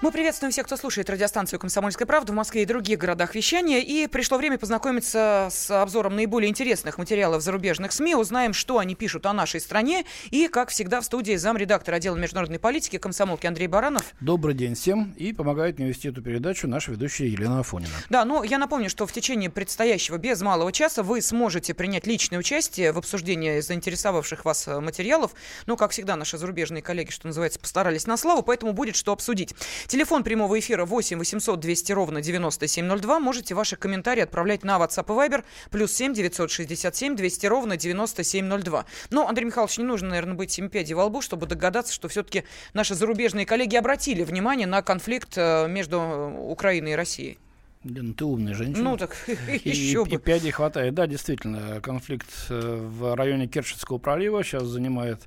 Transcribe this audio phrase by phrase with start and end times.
[0.00, 3.80] Мы приветствуем всех, кто слушает радиостанцию «Комсомольская правда» в Москве и других городах вещания.
[3.80, 8.14] И пришло время познакомиться с обзором наиболее интересных материалов зарубежных СМИ.
[8.14, 10.04] Узнаем, что они пишут о нашей стране.
[10.30, 14.04] И, как всегда, в студии замредактор отдела международной политики комсомолки Андрей Баранов.
[14.20, 15.14] Добрый день всем.
[15.16, 17.90] И помогает мне вести эту передачу наша ведущая Елена Афонина.
[18.08, 22.38] Да, ну я напомню, что в течение предстоящего без малого часа вы сможете принять личное
[22.38, 25.32] участие в обсуждении заинтересовавших вас материалов.
[25.66, 29.56] Ну, как всегда, наши зарубежные коллеги, что называется, постарались на славу, поэтому будет что обсудить.
[29.88, 33.20] Телефон прямого эфира 8 800 200 ровно 9702.
[33.20, 35.44] Можете ваши комментарии отправлять на WhatsApp и Viber.
[35.70, 38.84] Плюс 7 967 200 ровно 9702.
[39.08, 42.94] Но, Андрей Михайлович, не нужно, наверное, быть семипядей во лбу, чтобы догадаться, что все-таки наши
[42.94, 47.38] зарубежные коллеги обратили внимание на конфликт э, между Украиной и Россией.
[47.84, 48.90] Лен, ты умная женщина.
[48.90, 50.16] Ну так и, еще и, бы.
[50.16, 50.94] И пяди хватает.
[50.94, 55.22] Да, действительно, конфликт э, в районе Керченского пролива сейчас занимает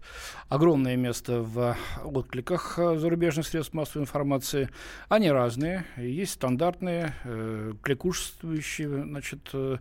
[0.52, 4.70] огромное место в откликах э, зарубежных средств массовой информации.
[5.08, 5.86] Они разные.
[5.96, 9.78] Есть стандартные, э, кликушествующие, значит, э,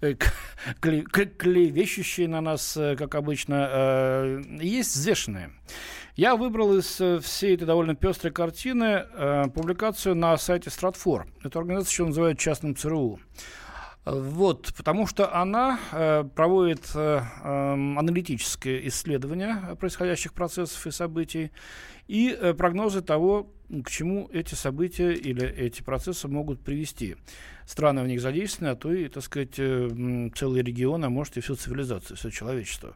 [0.00, 0.14] э
[0.80, 4.40] клевещущие на нас, как обычно.
[4.58, 5.50] Есть взвешенные.
[6.16, 11.26] Я выбрал из э, всей этой довольно пестрой картины э, публикацию на сайте Стратфор.
[11.42, 13.20] Эту организацию еще называют частным ЦРУ.
[14.06, 21.50] Вот, потому что она э, проводит э, э, аналитическое исследование происходящих процессов и событий
[22.06, 27.16] и э, прогнозы того, к чему эти события или эти процессы могут привести.
[27.66, 31.40] Страны в них задействованы, а то и, так сказать, э, целый регион, а может и
[31.40, 32.94] всю цивилизацию, все человечество.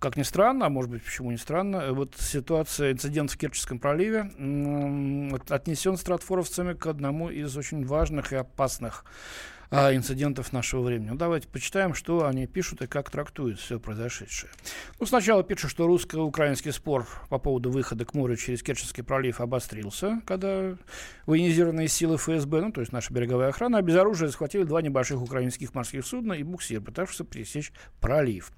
[0.00, 4.32] Как ни странно, а может быть, почему не странно, вот ситуация, инцидент в Керченском проливе
[4.36, 9.04] э, отнесен стратфоровцами к одному из очень важных и опасных
[9.70, 11.10] а, инцидентов нашего времени.
[11.10, 14.50] Ну, давайте почитаем, что они пишут и как трактуют все произошедшее.
[14.98, 20.22] Ну, сначала пишут, что русско-украинский спор по поводу выхода к морю через Керченский пролив обострился,
[20.26, 20.76] когда
[21.26, 25.74] военизированные силы ФСБ, ну, то есть наша береговая охрана, без оружия захватили два небольших украинских
[25.74, 28.52] морских судна и буксир, пытавшихся пересечь пролив.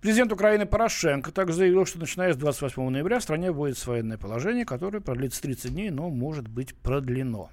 [0.00, 4.64] Президент Украины Порошенко также заявил, что начиная с 28 ноября в стране вводится военное положение,
[4.64, 7.50] которое продлится 30 дней, но может быть продлено.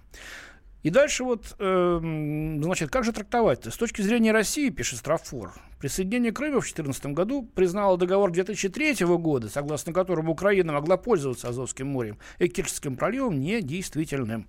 [0.86, 2.00] И дальше вот, э,
[2.62, 3.72] значит, как же трактовать-то?
[3.72, 9.50] С точки зрения России, пишет Страфор, присоединение Крыма в 2014 году признало договор 2003 года,
[9.50, 14.46] согласно которому Украина могла пользоваться Азовским морем и Керченским проливом, недействительным.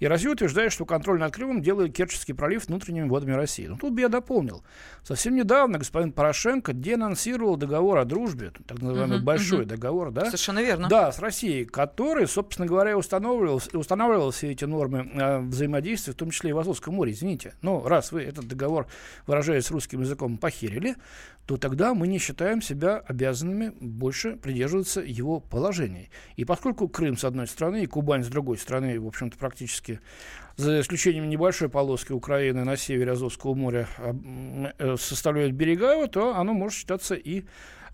[0.00, 3.66] И Россия утверждает, что контроль над Крымом делает Керченский пролив внутренними водами России.
[3.66, 4.64] Но тут бы я дополнил.
[5.02, 9.68] Совсем недавно господин Порошенко денонсировал договор о дружбе, так называемый угу, большой угу.
[9.68, 10.24] договор, да?
[10.24, 10.88] Совершенно верно.
[10.88, 16.30] Да, с Россией, который, собственно говоря, устанавливал, устанавливал все эти нормы э, взаимодействия, в том
[16.30, 17.54] числе и в Азовском море, извините.
[17.60, 18.86] Но раз вы этот договор,
[19.26, 20.96] выражаясь русским языком, похерили,
[21.50, 26.08] то тогда мы не считаем себя обязанными больше придерживаться его положений.
[26.36, 29.98] И поскольку Крым с одной стороны и Кубань с другой стороны, в общем-то, практически
[30.60, 33.88] за исключением небольшой полоски Украины на севере Азовского моря
[34.78, 37.44] э, составляют берега его, то оно может считаться и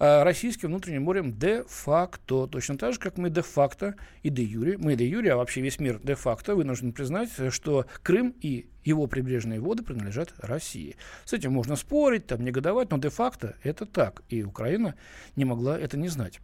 [0.00, 2.48] э, российским внутренним морем де-факто.
[2.48, 3.94] Точно так же, как мы де-факто
[4.24, 9.06] и де-юре, мы де-юре, а вообще весь мир де-факто вынужден признать, что Крым и его
[9.06, 10.96] прибрежные воды принадлежат России.
[11.24, 14.22] С этим можно спорить, там негодовать, но де-факто это так.
[14.28, 14.96] И Украина
[15.36, 16.40] не могла это не знать.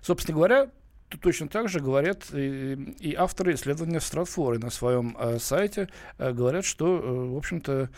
[0.00, 0.70] Собственно говоря,
[1.08, 6.32] то точно так же говорят и, и авторы исследования Стратфоры на своем э, сайте э,
[6.32, 7.90] говорят, что, э, в общем-то,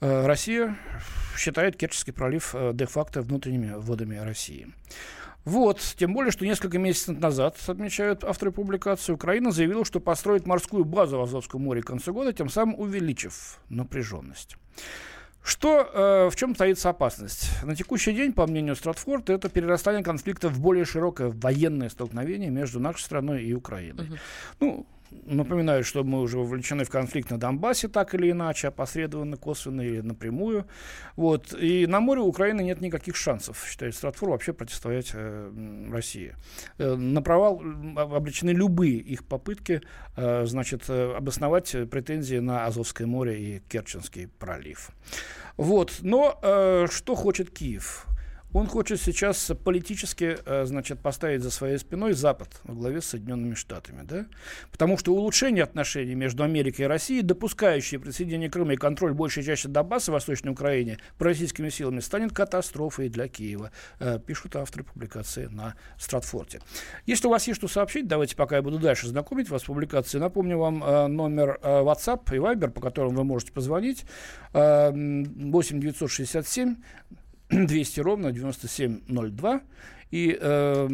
[0.00, 0.76] э, Россия
[1.36, 4.68] считает Керченский пролив э, де-факто внутренними водами России.
[5.44, 10.84] Вот, тем более, что несколько месяцев назад, отмечают авторы публикации, Украина заявила, что построит морскую
[10.84, 14.56] базу в Азовском море к концу года, тем самым увеличив напряженность.
[15.46, 17.50] Что, э, в чем таится опасность?
[17.62, 22.80] На текущий день, по мнению Стратфорда, это перерастание конфликта в более широкое военное столкновение между
[22.80, 24.06] нашей страной и Украиной.
[24.06, 24.16] Угу.
[24.58, 24.86] Ну,
[25.24, 30.00] Напоминаю, что мы уже вовлечены в конфликт на Донбассе так или иначе, опосредованно, косвенно или
[30.00, 30.66] напрямую.
[31.16, 31.54] Вот.
[31.54, 36.34] И на море у Украины нет никаких шансов, считает Стратфор, вообще противостоять э, России.
[36.78, 37.62] Э, на провал
[37.96, 39.82] обречены любые их попытки
[40.16, 44.90] э, значит, э, обосновать претензии на Азовское море и Керченский пролив.
[45.56, 45.98] Вот.
[46.00, 48.06] Но э, что хочет Киев?
[48.52, 53.54] Он хочет сейчас политически, э, значит, поставить за своей спиной Запад во главе с Соединенными
[53.54, 54.26] Штатами, да?
[54.70, 59.66] Потому что улучшение отношений между Америкой и Россией, допускающее присоединение Крыма и контроль большей части
[59.66, 65.74] Донбасса в Восточной Украине российскими силами, станет катастрофой для Киева, э, пишут авторы публикации на
[65.98, 66.60] Стратфорте.
[67.04, 70.22] Если у вас есть что сообщить, давайте пока я буду дальше знакомить вас с публикацией.
[70.22, 74.04] Напомню вам э, номер WhatsApp и Viber, по которым вы можете позвонить.
[74.52, 76.76] 8 967
[77.50, 79.60] 200 ровно 9702.
[80.10, 80.88] И, э,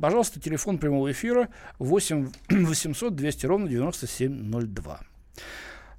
[0.00, 1.48] пожалуйста, телефон прямого эфира
[1.78, 5.00] 8 800 200 ровно 9702.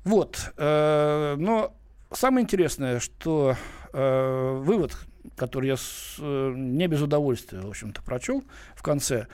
[0.03, 0.53] Вот.
[0.57, 1.73] Э, но
[2.11, 3.55] самое интересное, что
[3.93, 4.95] э, вывод,
[5.35, 8.43] который я с, э, не без удовольствия, в общем-то, прочел
[8.75, 9.27] в конце,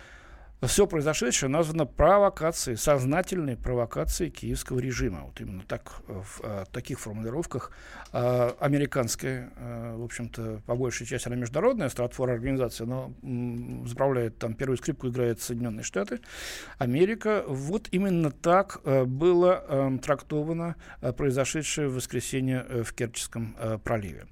[0.62, 5.22] все произошедшее названо провокацией, сознательной провокацией киевского режима.
[5.26, 7.72] Вот именно так, э, в а, таких формулировках
[8.12, 9.52] а, американская,
[9.96, 15.10] в общем-то, по большей части она международная, стратфор организация, но м, заправляет там первую скрипку
[15.10, 16.20] играет Соединенные Штаты,
[16.78, 17.44] Америка.
[17.48, 20.76] Вот именно так было а, трактовано
[21.18, 24.26] произошедшее в воскресенье в Керченском проливе.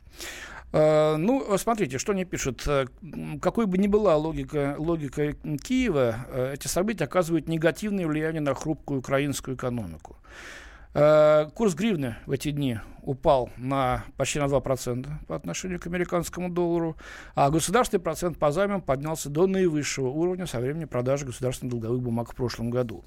[0.73, 2.67] Uh, ну, смотрите, что они пишут.
[3.41, 9.55] Какой бы ни была логика, логика Киева, эти события оказывают негативное влияние на хрупкую украинскую
[9.55, 10.17] экономику.
[10.93, 16.49] Uh, курс гривны в эти дни упал на почти на 2% по отношению к американскому
[16.49, 16.95] доллару,
[17.35, 22.31] а государственный процент по займам поднялся до наивысшего уровня со времени продажи государственных долговых бумаг
[22.31, 23.03] в прошлом году.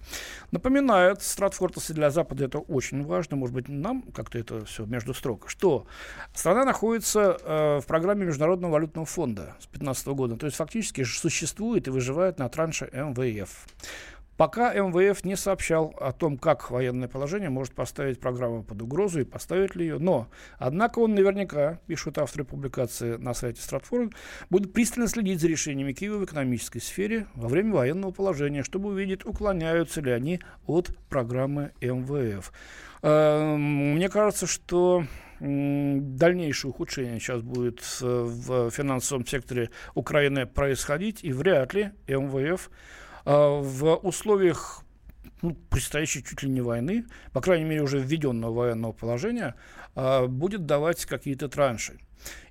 [0.51, 5.49] Напоминает, Стратфортесы для Запада это очень важно, может быть, нам как-то это все между строк,
[5.49, 5.87] что
[6.35, 11.87] страна находится э, в программе Международного валютного фонда с 2015 года, то есть фактически существует
[11.87, 13.67] и выживает на транше МВФ.
[14.37, 19.25] Пока МВФ не сообщал о том, как военное положение может поставить программу под угрозу и
[19.25, 19.99] поставит ли ее.
[19.99, 20.29] Но,
[20.59, 24.13] однако, он наверняка, пишут авторы публикации на сайте Стратфорд,
[24.51, 29.25] будет пристально следить за решениями Киева в экономической сфере во время военного положения, чтобы увидеть,
[29.25, 32.53] уклоняются ли они от программы МВФ.
[33.03, 35.05] Эм, мне кажется, что
[35.39, 42.71] дальнейшее ухудшение сейчас будет в финансовом секторе Украины происходить, и вряд ли МВФ
[43.27, 44.85] в условиях
[45.43, 49.55] ну, предстоящей чуть ли не войны, по крайней мере уже введенного военного положения,
[49.95, 51.99] а, будет давать какие-то транши.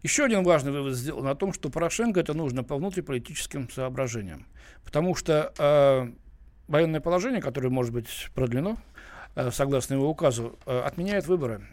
[0.04, 4.46] Еще один важный вывод сделан о том, что Порошенко это нужно по внутриполитическим соображениям.
[4.86, 6.12] Потому что э,
[6.68, 8.78] военное положение, которое может быть продлено,
[9.36, 11.68] э, согласно его указу, э, отменяет выборы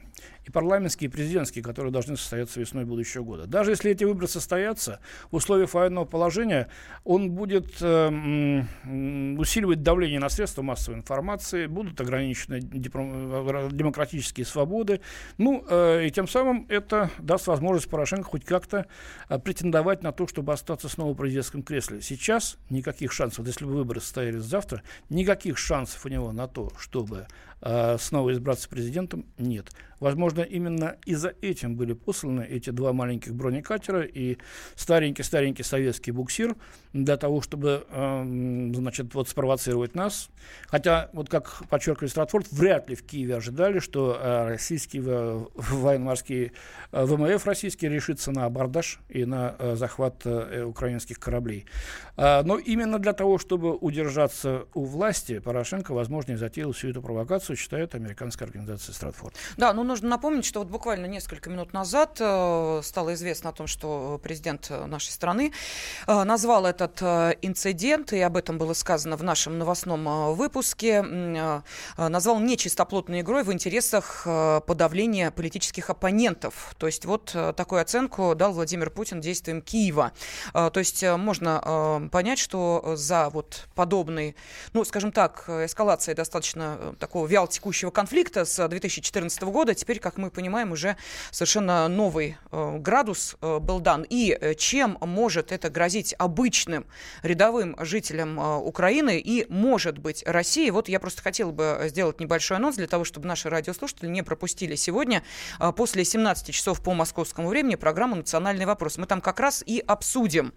[0.44, 3.46] и парламентские, и президентские, которые должны состояться весной будущего года.
[3.46, 6.68] Даже если эти выборы состоятся, в условиях военного положения
[7.04, 8.08] он будет э,
[9.38, 15.00] усиливать давление на средства массовой информации, будут ограничены демократические свободы,
[15.38, 18.86] ну э, и тем самым это даст возможность Порошенко хоть как-то
[19.28, 22.00] э, претендовать на то, чтобы остаться снова в президентском кресле.
[22.02, 27.26] Сейчас никаких шансов, если бы выборы состоялись завтра, никаких шансов у него на то, чтобы
[27.62, 29.70] э, снова избраться президентом, нет.
[30.02, 34.36] Возможно, именно и за этим были посланы эти два маленьких бронекатера и
[34.74, 36.56] старенький-старенький советский буксир
[36.92, 40.28] для того, чтобы, э, значит, вот спровоцировать нас.
[40.66, 46.50] Хотя, вот как подчеркивает Стратфорд, вряд ли в Киеве ожидали, что э, российские э, военно-морские
[46.90, 51.66] э, ВМФ российский решится на абордаж и на э, захват э, украинских кораблей.
[52.16, 57.02] Э, но именно для того, чтобы удержаться у власти, Порошенко, возможно, и затеял всю эту
[57.02, 59.34] провокацию, считает американская организация Стратфорд.
[59.56, 63.66] Да, ну нужно напомнить, что вот буквально несколько минут назад э, стало известно о том,
[63.66, 65.52] что президент нашей страны
[66.06, 71.04] э, назвал этот э, инцидент, и об этом было сказано в нашем новостном э, выпуске,
[71.04, 71.60] э,
[71.96, 76.74] назвал нечистоплотной игрой в интересах э, подавления политических оппонентов.
[76.78, 80.12] То есть вот э, такую оценку дал Владимир Путин действиям Киева.
[80.54, 84.36] Э, то есть э, можно э, понять, что за вот подобный,
[84.72, 90.16] ну, скажем так, эскалацией достаточно э, такого вял текущего конфликта с 2014 года, теперь, как
[90.16, 90.96] мы понимаем, уже
[91.30, 94.06] совершенно новый э, градус э, был дан.
[94.08, 96.86] И э, чем может это грозить обычным
[97.22, 100.70] рядовым жителям Украины и, может быть, России?
[100.70, 104.76] Вот я просто хотела бы сделать небольшой анонс для того, чтобы наши радиослушатели не пропустили
[104.76, 105.22] сегодня
[105.76, 108.98] после 17 часов по московскому времени программу «Национальный вопрос».
[108.98, 110.52] Мы там как раз и обсудим,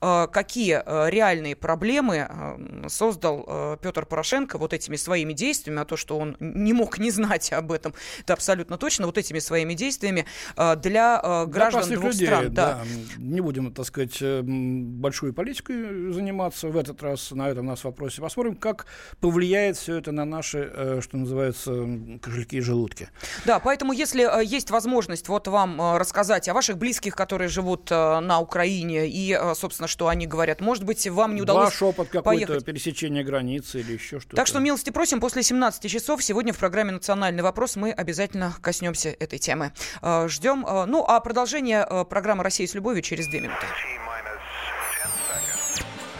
[0.00, 6.36] какие реальные проблемы создал Петр Порошенко вот этими своими действиями, а то, что он он
[6.40, 11.86] не мог не знать об этом, это абсолютно точно, вот этими своими действиями для граждан
[11.86, 12.54] для двух людей, стран.
[12.54, 12.74] Да.
[12.74, 12.84] да.
[13.18, 18.20] Не будем, так сказать, большой политикой заниматься в этот раз на этом нас вопросе.
[18.20, 18.86] Посмотрим, как
[19.20, 21.86] повлияет все это на наши, что называется,
[22.20, 23.08] кошельки и желудки.
[23.44, 29.08] Да, поэтому если есть возможность вот вам рассказать о ваших близких, которые живут на Украине
[29.08, 33.80] и, собственно, что они говорят, может быть, вам не удалось Ваш опыт какой-то пересечения границы
[33.80, 34.36] или еще что-то.
[34.36, 39.10] Так что милости просим, после 17 часов сегодня в программе «Национальный вопрос» мы обязательно коснемся
[39.10, 39.72] этой темы.
[40.02, 40.66] Э, Ждем.
[40.66, 43.66] Э, ну, а продолжение э, программы «Россия с любовью» через две минуты.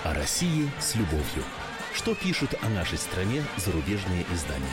[0.04, 1.44] О России с любовью.
[1.94, 4.66] Что пишут о нашей стране зарубежные издания?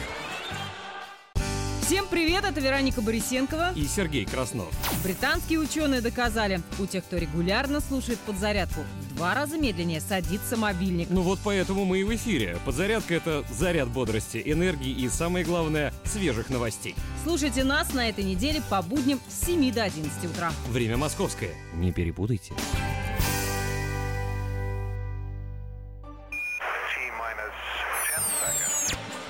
[1.82, 4.74] Всем привет, это Вероника Борисенкова и Сергей Краснов.
[5.06, 8.82] Британские ученые доказали, у тех, кто регулярно слушает подзарядку,
[9.18, 11.08] два раза медленнее садится мобильник.
[11.10, 12.60] Ну вот поэтому мы и в эфире.
[12.66, 16.96] Подзарядка— это заряд бодрости, энергии и, самое главное, свежих новостей.
[17.24, 20.52] Слушайте нас на этой неделе по будням с 7 до 11 утра.
[20.70, 21.50] Время московское.
[21.74, 22.54] Не перепутайте.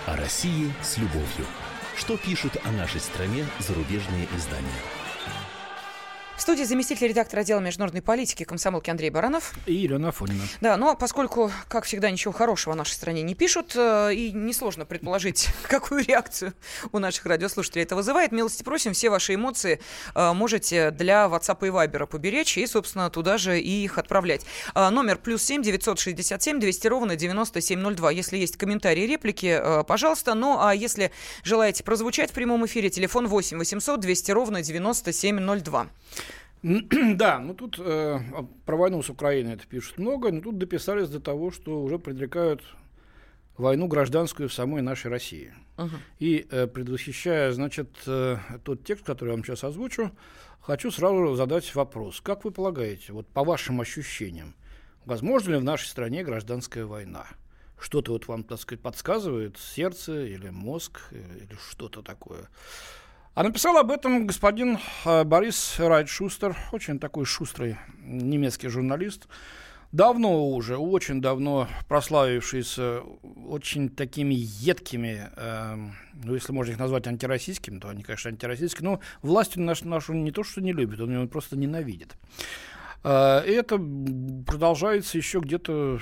[0.06, 1.46] О России с любовью.
[1.96, 5.07] Что пишут о нашей стране зарубежные издания?
[6.48, 9.54] В студии заместитель редактора отдела международной политики комсомолки Андрей Баранов.
[9.66, 10.44] И Елена Афонина.
[10.62, 14.86] Да, но поскольку, как всегда, ничего хорошего о нашей стране не пишут, э, и несложно
[14.86, 16.54] предположить, какую реакцию
[16.94, 19.82] у наших радиослушателей это вызывает, милости просим, все ваши эмоции
[20.16, 24.46] э, можете для WhatsApp и Viber поберечь и, собственно, туда же и их отправлять.
[24.74, 28.10] Э, номер плюс семь девятьсот шестьдесят семь двести ровно девяносто семь ноль два.
[28.10, 30.34] Если есть комментарии, реплики, пожалуйста.
[30.34, 31.12] Ну, а если
[31.44, 35.88] желаете прозвучать в прямом эфире, телефон восемь восемьсот двести ровно девяносто семь ноль два.
[37.16, 38.20] Да, ну тут э,
[38.66, 42.62] про войну с Украиной это пишут много, но тут дописались до того, что уже предрекают
[43.58, 45.54] войну гражданскую в самой нашей России.
[45.78, 45.90] Uh-huh.
[46.20, 50.12] И э, предвосхищая, значит, э, тот текст, который я вам сейчас озвучу,
[50.62, 52.22] хочу сразу задать вопрос.
[52.22, 54.56] Как вы полагаете, вот по вашим ощущениям,
[55.06, 57.28] возможно ли в нашей стране гражданская война?
[57.80, 62.50] Что-то вот вам, так сказать, подсказывает сердце или мозг или что-то такое?
[63.38, 69.28] А написал об этом господин э, Борис Райт-Шустер, очень такой шустрый немецкий журналист,
[69.92, 73.02] давно уже, очень давно прославившийся
[73.48, 75.76] очень такими едкими, э,
[76.24, 80.32] ну, если можно их назвать антироссийскими, то они, конечно, антироссийские, но властью нашу, нашу не
[80.32, 82.16] то, что не любит, он ее просто ненавидит.
[83.04, 83.78] Э, и это
[84.46, 86.00] продолжается еще где-то,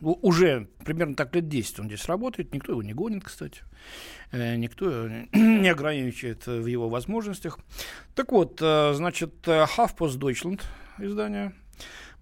[0.00, 3.62] уже примерно так лет 10 он здесь работает, никто его не гонит, кстати.
[4.32, 7.58] Э, никто не ограничивает в его возможностях.
[8.14, 10.62] Так вот, э, значит, Хавпост Deutschland
[10.98, 11.52] издание.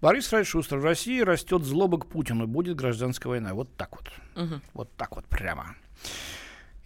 [0.01, 0.77] Борис Райшустер.
[0.77, 2.47] В России растет злоба к Путину.
[2.47, 3.53] Будет гражданская война.
[3.53, 4.11] Вот так вот.
[4.35, 4.61] Угу.
[4.73, 5.75] Вот так вот прямо.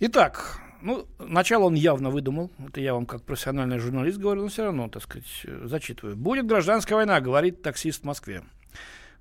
[0.02, 2.52] Итак, ну, начало он явно выдумал.
[2.66, 5.26] Это я вам как профессиональный журналист говорю, но все равно, так сказать,
[5.64, 6.16] зачитываю.
[6.16, 8.44] Будет гражданская война, говорит таксист в Москве.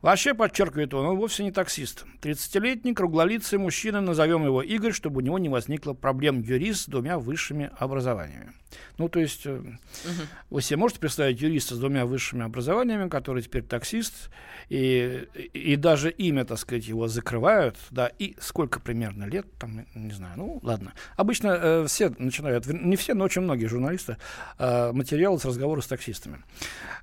[0.00, 2.05] Вообще, подчеркивает он, он вовсе не таксист.
[2.23, 7.19] 30-летний круглолицый мужчина, назовем его Игорь, чтобы у него не возникло проблем юрист с двумя
[7.19, 8.52] высшими образованиями.
[8.99, 9.64] Ну, то есть, угу.
[10.50, 14.31] вы себе можете представить юриста с двумя высшими образованиями, который теперь таксист,
[14.69, 20.12] и, и даже имя, так сказать, его закрывают, да, и сколько примерно лет, там, не
[20.12, 20.93] знаю, ну, ладно.
[21.17, 24.17] Обычно э, все начинают, не все, но очень многие журналисты,
[24.59, 26.43] э, материалы с разговора с таксистами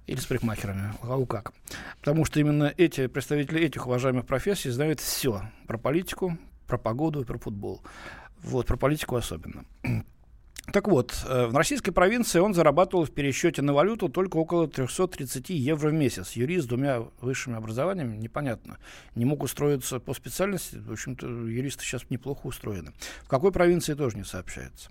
[0.06, 1.54] или с парикмахерами, а как.
[2.00, 6.38] Потому что именно эти представители этих уважаемых профессий знают все про политику,
[6.68, 7.82] про погоду и про футбол.
[8.42, 9.66] Вот, про политику особенно.
[10.74, 15.52] Так вот, э, в российской провинции он зарабатывал в пересчете на валюту только около 330
[15.52, 16.32] евро в месяц.
[16.32, 18.80] Юрист с двумя высшими образованиями, непонятно.
[19.14, 20.78] Не мог устроиться по специальности.
[20.78, 22.94] В общем-то, юристы сейчас неплохо устроены.
[23.24, 24.90] В какой провинции тоже не сообщается.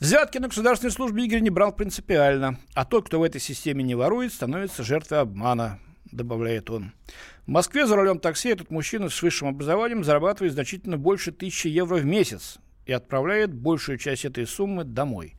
[0.00, 3.94] Взятки на государственной службе Игорь не брал принципиально, а тот, кто в этой системе не
[3.94, 5.78] ворует, становится жертвой обмана,
[6.12, 6.92] добавляет он.
[7.46, 11.96] В Москве за рулем такси этот мужчина с высшим образованием зарабатывает значительно больше тысячи евро
[11.96, 15.34] в месяц и отправляет большую часть этой суммы домой.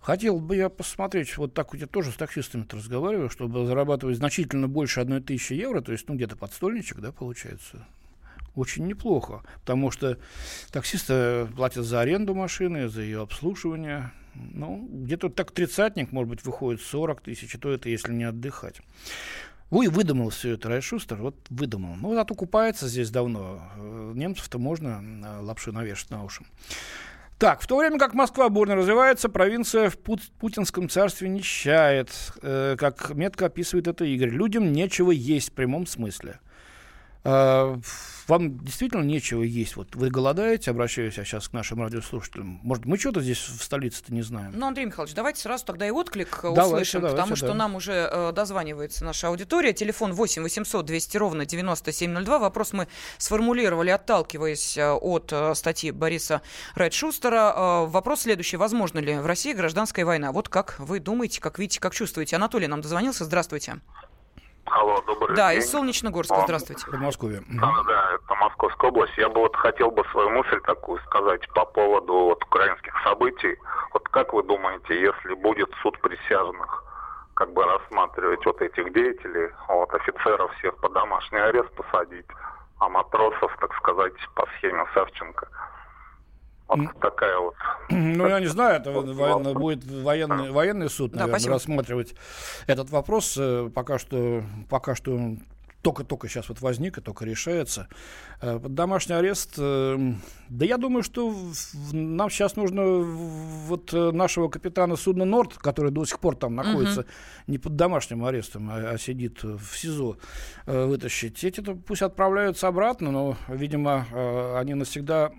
[0.00, 4.68] Хотел бы я посмотреть, вот так вот я тоже с таксистами разговариваю, чтобы зарабатывать значительно
[4.68, 7.84] больше одной тысячи евро, то есть, ну, где-то подстольничек, да, получается
[8.56, 10.18] очень неплохо, потому что
[10.72, 14.12] таксисты платят за аренду машины, за ее обслуживание.
[14.34, 18.80] Ну, где-то так тридцатник, может быть, выходит 40 тысяч, и то это если не отдыхать.
[19.70, 21.96] Ой, выдумал все это Райшустер, вот выдумал.
[21.96, 23.60] Ну, зато купается здесь давно.
[23.76, 26.44] Э, немцев-то можно э, лапшу навешать на уши.
[27.38, 32.10] Так, в то время как Москва бурно развивается, провинция в пут- путинском царстве нищает,
[32.42, 34.30] э, как метко описывает это Игорь.
[34.30, 36.38] Людям нечего есть в прямом смысле.
[37.26, 37.78] А,
[38.28, 39.76] вам действительно нечего есть?
[39.76, 42.60] Вот вы голодаете, обращаюсь я сейчас к нашим радиослушателям.
[42.62, 44.52] Может, мы что-то здесь в столице-то не знаем?
[44.54, 47.54] Ну, Андрей Михайлович, давайте сразу тогда и отклик э, Давайте, услышим, давайте, потому что да.
[47.54, 49.72] нам уже э, дозванивается наша аудитория.
[49.72, 52.38] Телефон 8 800 200 ровно 9702.
[52.38, 56.42] Вопрос мы сформулировали, отталкиваясь э, от э, статьи Бориса
[56.74, 57.54] Райт-Шустера.
[57.56, 58.56] Э, вопрос следующий.
[58.56, 60.32] Возможно ли в России гражданская война?
[60.32, 62.34] Вот как вы думаете, как видите, как чувствуете?
[62.36, 63.24] Анатолий нам дозвонился.
[63.24, 63.76] Здравствуйте.
[64.66, 65.60] Алло, добрый Да, день.
[65.60, 66.34] из Солнечногорска.
[66.36, 66.86] А, Здравствуйте.
[66.90, 67.42] Подмосковье.
[67.48, 69.16] Да, да, это Московская область.
[69.16, 73.56] Я бы вот хотел бы свою мысль такую сказать по поводу вот украинских событий.
[73.92, 76.84] Вот как вы думаете, если будет суд присяжных,
[77.34, 82.26] как бы рассматривать вот этих деятелей, вот офицеров всех под домашний арест посадить,
[82.78, 85.48] а матросов, так сказать, по схеме Савченко?
[86.68, 87.54] Вот такая вот.
[87.90, 91.54] Ну, я не знаю, это Вот военно- будет военный, военный суд, Да, наверное, спасибо.
[91.54, 92.14] рассматривать
[92.66, 93.36] этот вопрос.
[93.38, 95.18] Э, Пока что, пока что
[95.86, 97.86] только-только сейчас вот возник и только решается.
[98.40, 100.14] Э, Под домашний арест, э,
[100.48, 101.32] да я думаю, что
[101.92, 102.82] нам сейчас нужно
[103.68, 107.06] вот э, нашего капитана судна «Норд», который до сих пор там находится
[107.46, 110.18] не под домашним арестом, а, а сидит в СИЗО,
[110.66, 111.44] э, вытащить.
[111.44, 115.30] Эти-то пусть отправляются обратно, но, видимо, э, они навсегда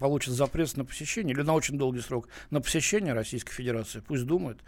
[0.00, 4.02] получат запрет на посещение или на очень долгий срок на посещение Российской Федерации.
[4.06, 4.62] Пусть думают.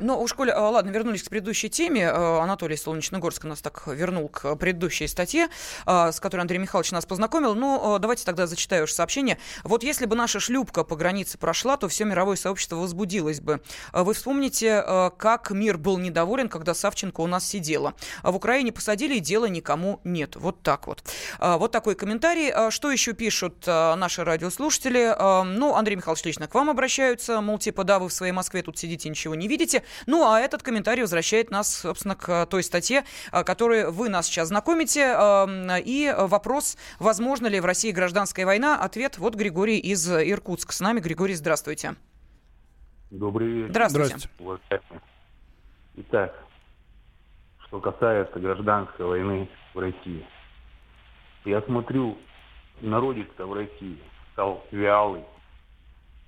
[0.00, 2.10] Ну, уж коли, а, ладно, вернулись к предыдущей теме.
[2.10, 5.48] А, Анатолий из Солнечногорска нас так вернул к предыдущей статье,
[5.84, 7.54] а, с которой Андрей Михайлович нас познакомил.
[7.54, 9.38] Ну, а, давайте тогда зачитаю уж сообщение.
[9.62, 13.60] Вот если бы наша шлюпка по границе прошла, то все мировое сообщество возбудилось бы.
[13.92, 14.82] Вы вспомните,
[15.18, 17.94] как мир был недоволен, когда Савченко у нас сидела.
[18.22, 20.36] А в Украине посадили, и дела никому нет.
[20.36, 21.02] Вот так вот.
[21.38, 22.70] Вот такой комментарий.
[22.70, 25.14] Что еще пишут наши радиослушатели?
[25.44, 28.78] Ну, Андрей Михайлович лично к вам обращаются, мол, типа, да, вы в своей Москве тут
[28.78, 29.82] сидите, ничего не видите.
[30.06, 34.48] Ну, а этот комментарий возвращает нас, собственно, к той статье, а, которой вы нас сейчас
[34.48, 35.14] знакомите.
[35.16, 35.46] А,
[35.84, 38.76] И вопрос, возможно ли в России гражданская война?
[38.82, 40.72] Ответ вот Григорий из Иркутска.
[40.72, 41.94] С нами Григорий, здравствуйте.
[43.10, 43.70] Добрый вечер.
[43.70, 44.06] Здравствуйте.
[44.08, 44.42] Здравствуйте.
[44.42, 45.00] уважаемые.
[45.96, 46.44] Итак,
[47.66, 50.26] что касается гражданской войны в России.
[51.44, 52.18] Я смотрю,
[52.80, 53.98] народец-то в России
[54.32, 55.24] стал вялый,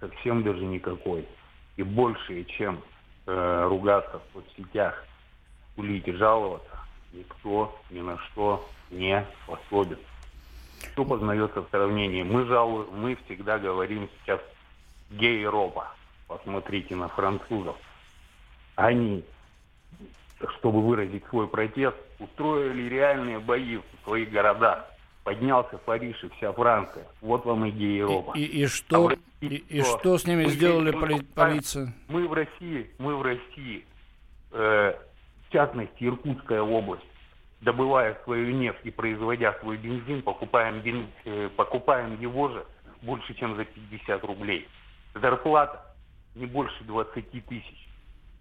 [0.01, 1.27] совсем даже никакой.
[1.77, 2.83] И больше, чем
[3.27, 5.05] э, ругаться в соцсетях,
[5.77, 6.79] кулить и жаловаться,
[7.13, 9.99] никто ни на что не способен.
[10.93, 12.23] Что познается в сравнении?
[12.23, 14.41] Мы жалуем, мы всегда говорим сейчас
[15.11, 15.93] гей-ропа.
[16.27, 17.77] Посмотрите на французов.
[18.75, 19.25] Они,
[20.59, 24.92] чтобы выразить свой протест, устроили реальные бои в своих городах.
[25.25, 27.07] Поднялся Париж и вся Франция.
[27.21, 28.33] Вот вам и гей-ропа.
[28.37, 29.17] И, и что, А в и,
[29.49, 29.99] России и что?
[29.99, 31.95] что с ними Мы сделали поли- полиция?
[32.09, 33.85] Мы в России, мы в России,
[34.51, 34.95] э,
[35.49, 37.05] в частности Иркутская область,
[37.61, 42.67] добывая свою нефть и производя свой бензин, покупаем, бен- э, покупаем его же
[43.03, 44.67] больше, чем за 50 рублей.
[45.15, 45.95] Зарплата
[46.35, 47.89] не больше 20 тысяч.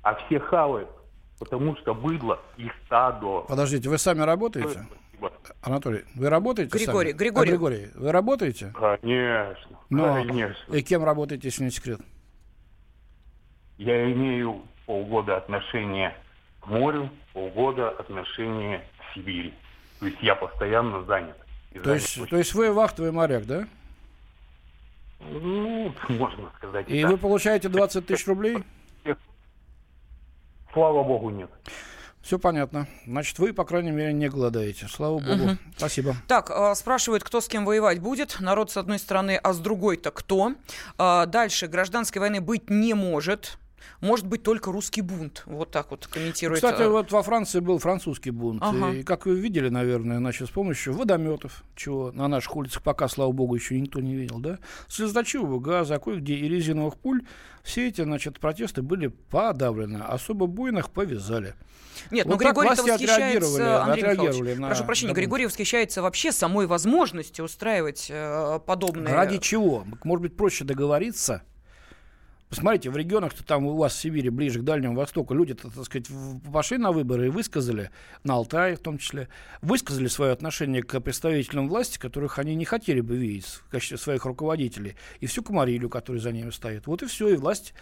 [0.02, 0.90] А все хавают,
[1.40, 3.42] потому что быдло и стадо.
[3.42, 4.88] Подождите, вы сами работаете?
[5.22, 5.56] Спасибо.
[5.62, 7.18] Анатолий, вы работаете Григорий, сами?
[7.20, 7.50] Григорий.
[7.50, 8.74] А, Григорий, вы работаете?
[8.76, 10.74] Конечно, Ну, конечно.
[10.74, 12.00] И кем работаете, если не секрет?
[13.78, 16.16] Я имею полгода отношения
[16.62, 19.54] к морю, полгода отношения к Сибири.
[20.00, 21.38] То есть я постоянно занят.
[21.72, 23.68] И То занят есть, очень- то есть вы вахтовый моряк, да?
[25.20, 26.90] Ну, можно сказать.
[26.90, 27.12] И так.
[27.12, 28.58] вы получаете 20 тысяч рублей?
[30.74, 31.50] Слава богу, нет.
[32.22, 32.88] Все понятно.
[33.08, 34.88] Значит, вы, по крайней мере, не голодаете.
[34.88, 35.58] Слава богу.
[35.76, 36.16] Спасибо.
[36.28, 38.40] Так, а, спрашивают, кто с кем воевать будет.
[38.40, 40.54] Народ с одной стороны, а с другой-то кто?
[40.98, 43.58] А, Дальше, гражданской войны быть не может.
[44.00, 45.44] Может быть только русский бунт.
[45.46, 46.62] Вот так вот комментирует.
[46.62, 48.62] Кстати, а, вот во Франции был французский бунт.
[48.64, 48.92] Ага.
[48.92, 53.32] И, как вы видели, наверное, значит, с помощью водометов, чего на наших улицах пока, слава
[53.32, 57.24] богу, еще никто не видел, да, слезоточивого газа, кое-где и резиновых пуль,
[57.64, 59.98] все эти, значит, протесты были подавлены.
[59.98, 61.56] Особо буйных повязали.
[62.10, 65.18] Нет, ну Вот так Григорий власти восхищается, Андрей отреагировали на прошу прощения, бунт.
[65.18, 69.14] Григорий восхищается вообще самой возможностью устраивать э, подобные...
[69.14, 69.86] Ради чего?
[70.04, 71.44] Может быть, проще договориться?
[72.52, 76.08] Посмотрите, в регионах-то там у вас в Сибири, ближе к Дальнему Востоку, люди, так сказать,
[76.52, 77.92] пошли на выборы и высказали,
[78.26, 79.30] на Алтае в том числе,
[79.62, 84.26] высказали свое отношение к представителям власти, которых они не хотели бы видеть в качестве своих
[84.26, 86.88] руководителей, и всю комарилю, которая за ними стоит.
[86.88, 87.74] Вот и все, и власть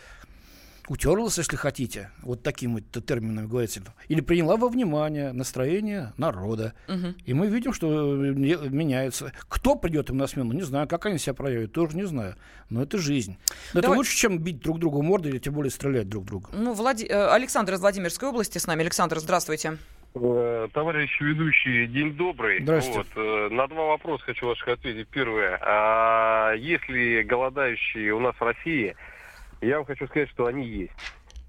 [0.89, 6.73] утерлась, если хотите, вот таким вот термином говорится, или приняла во внимание настроение народа.
[6.87, 7.15] Мгм.
[7.25, 9.31] И мы видим, что э, меняется.
[9.47, 10.87] Кто придет им на смену, не знаю.
[10.87, 12.35] Как они себя проявят, тоже не знаю.
[12.69, 13.37] Но это жизнь.
[13.73, 16.27] Но Давай- Это лучше, чем бить друг другу морды или тем более стрелять друг в
[16.27, 16.49] друга.
[16.53, 18.81] Ну, Влади- э, Александр из Владимирской области с нами.
[18.81, 19.77] Александр, здравствуйте.
[20.15, 22.63] Э, товарищ ведущий, день добрый.
[22.63, 23.09] Здравствуйте.
[23.15, 25.07] Вот, на два вопроса хочу ваших ответить.
[25.09, 25.59] Первое.
[25.61, 28.95] А если голодающие у нас в России,
[29.61, 30.93] я вам хочу сказать, что они есть.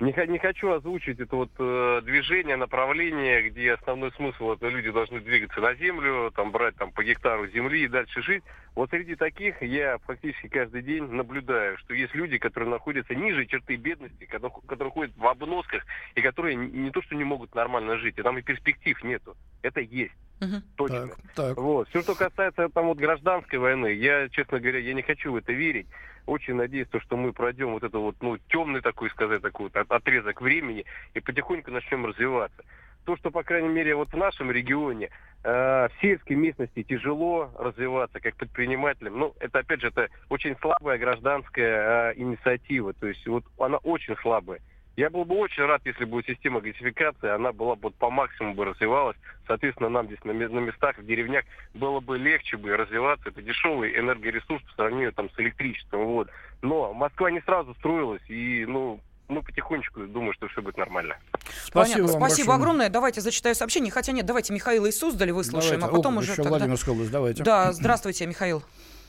[0.00, 5.20] Не, не хочу озвучить это вот э, движение, направление, где основной смысл это люди должны
[5.20, 8.42] двигаться на землю, там брать там по гектару земли и дальше жить.
[8.74, 13.76] Вот среди таких я практически каждый день наблюдаю, что есть люди, которые находятся ниже черты
[13.76, 17.98] бедности, которые, которые ходят в обносках и которые не, не то что не могут нормально
[17.98, 19.36] жить, и там и перспектив нету.
[19.60, 20.14] Это есть.
[20.40, 20.62] Мгм.
[20.76, 21.08] Точно.
[21.08, 21.56] Так, так.
[21.58, 21.88] Вот.
[21.90, 25.52] Все, что касается там вот гражданской войны, я, честно говоря, я не хочу в это
[25.52, 25.88] верить.
[26.30, 29.76] Очень надеюсь, то, что мы пройдем вот это вот, ну, темный такой, сказать, такой вот
[29.76, 32.62] от- отрезок времени и потихоньку начнем развиваться.
[33.04, 35.10] То, что, по крайней мере, вот в нашем регионе,
[35.42, 40.98] э, в сельской местности тяжело развиваться как предпринимателям, ну, это, опять же, это очень слабая
[40.98, 44.60] гражданская э, инициатива, то есть вот она очень слабая.
[44.96, 48.64] Я был бы очень рад, если бы система газификации, она была бы по максимуму бы
[48.64, 49.16] развивалась.
[49.46, 53.28] Соответственно, нам здесь на, ме- на местах, в деревнях было бы легче бы развиваться.
[53.28, 56.04] Это дешевый энергоресурс по сравнению там, с электричеством.
[56.06, 56.28] Вот.
[56.62, 61.16] Но Москва не сразу строилась, и ну, ну потихонечку думаю, что все будет нормально.
[61.64, 62.02] Спасибо Понятно.
[62.02, 62.56] вам Спасибо большое.
[62.56, 62.88] огромное.
[62.90, 63.90] Давайте зачитаю сообщение.
[63.90, 65.94] Хотя нет, давайте Михаила из Суздали выслушаем, Давайте.
[65.94, 66.50] а потом О, уже еще тогда...
[66.58, 67.42] Владимирская область, давайте.
[67.42, 68.62] Да, здравствуйте, Михаил.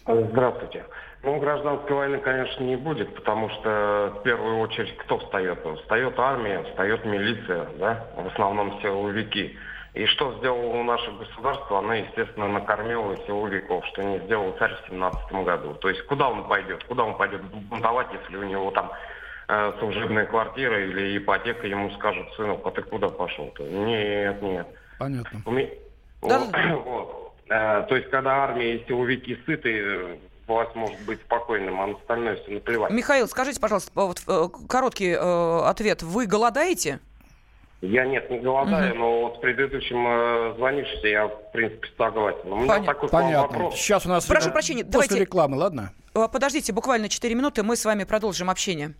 [0.08, 0.86] Здравствуйте.
[1.24, 5.60] Ну, гражданской войны, конечно, не будет, потому что в первую очередь кто встает?
[5.82, 9.56] Встает армия, встает милиция, да, в основном силовики.
[9.94, 11.80] И что сделало наше государство?
[11.80, 15.74] Оно, естественно, накормило силовиков, что не сделал царь в 17 году.
[15.76, 16.84] То есть куда он пойдет?
[16.86, 18.92] Куда он пойдет бунтовать, если у него там
[19.50, 23.64] э, служебная квартира или ипотека, ему скажут, сынок, а ты куда пошел-то?
[23.64, 24.68] Нет, нет.
[24.98, 25.40] Понятно.
[25.46, 26.40] У Да.
[26.40, 26.56] Вот.
[26.86, 27.34] Вот.
[27.50, 30.20] Э, То есть, когда армия и силовики сыты,
[30.54, 32.92] власть может быть спокойным, а на остальное все наплевать.
[32.92, 36.04] Михаил, скажите, пожалуйста, вот, э, короткий э, ответ.
[36.04, 37.00] Вы голодаете?
[37.82, 42.52] Я нет, не голодаю, но вот с предыдущим э, звонившимся я, в принципе, согласен.
[42.52, 42.94] У меня Понятно.
[42.94, 43.42] такой Понятно.
[43.58, 43.76] вопрос.
[43.76, 45.92] Сейчас у нас Прошу э, прощения, после давайте- рекламы, ладно?
[46.14, 48.94] Э, Подождите, буквально 4 минуты, мы с вами продолжим общение.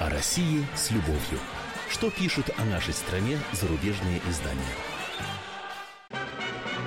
[0.00, 1.38] О России с любовью.
[1.88, 4.60] Что пишут о нашей стране зарубежные издания?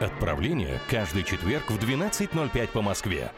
[0.00, 3.32] Отправление каждый четверг в 12.05 по Москве.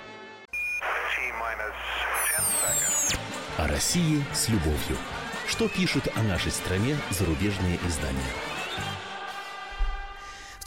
[3.56, 4.98] О России с любовью.
[5.46, 8.49] Что пишут о нашей стране зарубежные издания?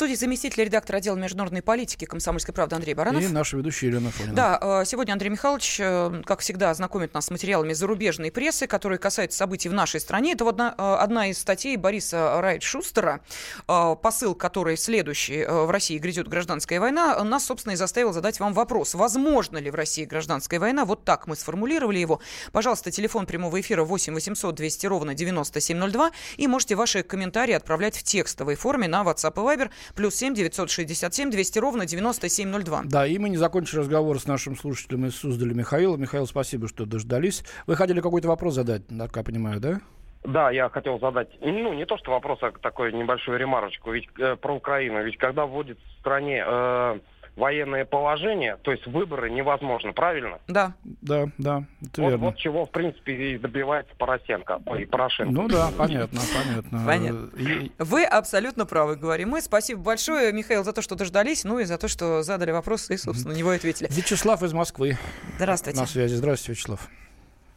[0.03, 3.23] Студии заместитель редактора отдела международной политики комсомольской правды Андрей Баранов.
[3.23, 4.35] И наша ведущая Елена Фонина.
[4.35, 8.99] Да, э, сегодня Андрей Михайлович, э, как всегда, знакомит нас с материалами зарубежной прессы, которые
[8.99, 10.33] касаются событий в нашей стране.
[10.33, 13.21] Это вот одна, э, одна из статей Бориса Райт-Шустера,
[13.65, 15.45] посыл которой следующий.
[15.45, 17.23] В России грядет гражданская война.
[17.23, 18.95] Нас, собственно, и заставил задать вам вопрос.
[18.95, 20.83] Возможно ли в России гражданская война?
[20.83, 22.19] Вот так мы сформулировали его.
[22.51, 26.11] Пожалуйста, телефон прямого эфира 8 800 200 ровно 9702.
[26.35, 29.69] И можете ваши комментарии отправлять в текстовой форме на WhatsApp и Viber.
[29.95, 32.81] Плюс 7 967 200 ровно 9702.
[32.85, 35.97] Да, и мы не закончили разговор с нашим слушателем из Суздаля Михаила.
[35.97, 37.43] Михаил, спасибо, что дождались.
[37.67, 39.81] Вы хотели какой-то вопрос задать, так я понимаю, да?
[40.23, 43.91] Да, я хотел задать, ну, не то что вопрос, а такой небольшую ремарочку.
[43.91, 45.03] Ведь э, про Украину.
[45.03, 46.99] Ведь когда вводит в стране э,
[47.35, 50.39] военное положение, то есть выборы невозможно, правильно?
[50.47, 50.73] Да.
[51.01, 52.25] Да, да, это Вот, верно.
[52.27, 55.31] вот чего, в принципе, и добивается Поросенко, ой, Порошенко.
[55.33, 56.83] Ну да, понятно, понятно.
[56.85, 57.29] Понятно.
[57.39, 59.41] И- Вы абсолютно правы, говорим мы.
[59.41, 62.97] Спасибо большое, Михаил, за то, что дождались, ну и за то, что задали вопрос и,
[62.97, 63.87] собственно, на него и ответили.
[63.91, 64.97] Вячеслав из Москвы
[65.37, 65.79] Здравствуйте.
[65.79, 66.13] на связи.
[66.15, 66.87] Здравствуйте, Вячеслав.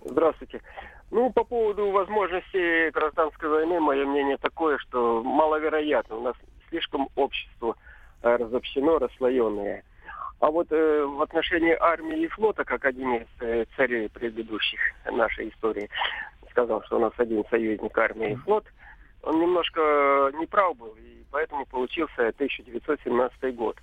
[0.05, 0.61] Здравствуйте.
[1.11, 6.17] Ну, по поводу возможности гражданской войны, мое мнение такое, что маловероятно.
[6.17, 6.35] У нас
[6.69, 7.77] слишком общество
[8.37, 9.85] разобщено, расслоенное.
[10.41, 15.49] А вот э, в отношении армии и флота, как один из э, царей предыдущих нашей
[15.49, 15.89] истории
[16.51, 18.65] сказал, что у нас один союзник армии и флот,
[19.23, 23.77] он немножко неправ был, и поэтому получился 1917 год.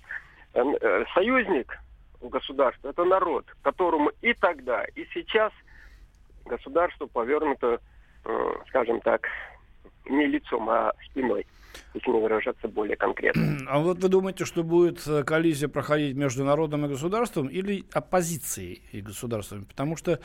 [0.54, 1.76] Э, э, Союзник
[2.20, 5.52] у государства– это народ, которому и тогда, и сейчас
[6.44, 7.80] государство повернуто,
[8.24, 9.28] э, скажем так,
[10.06, 11.46] не лицом, а спиной
[11.94, 13.58] если не выражаться более конкретно.
[13.68, 18.82] А вот вы думаете, что будет э, коллизия проходить между народом и государством или оппозицией
[18.92, 19.64] и государством?
[19.64, 20.20] Потому что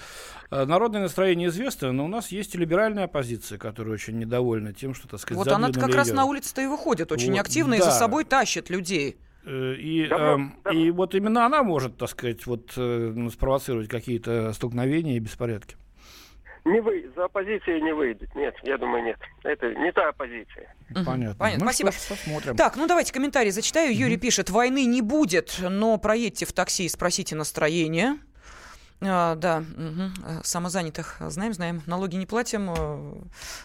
[0.52, 4.94] э, народное настроение известно, но у нас есть и либеральная оппозиция, которая очень недовольна тем,
[4.94, 7.78] что, так сказать, Вот она как раз на улице-то и выходит очень вот, активно да.
[7.78, 9.18] и за собой тащит людей.
[9.46, 10.72] Э, и, да, э, да.
[10.72, 15.76] и вот именно она может, так сказать, вот, э, спровоцировать какие-то столкновения и беспорядки.
[16.65, 18.34] Не вы, за оппозицией не выйдет.
[18.36, 19.19] Нет, я думаю, нет.
[19.43, 20.76] Это не та оппозиция.
[20.93, 21.36] Понятно.
[21.38, 21.65] Понятно.
[21.65, 21.91] Ну, Спасибо.
[21.91, 22.56] Что посмотрим.
[22.56, 23.95] Так, ну давайте комментарий зачитаю.
[23.95, 24.22] Юрий угу.
[24.22, 28.17] пишет, войны не будет, но проедьте в такси и спросите настроение.
[29.02, 30.43] А, да, угу.
[30.43, 31.82] самозанятых знаем, знаем.
[31.86, 33.13] Налоги не платим, э,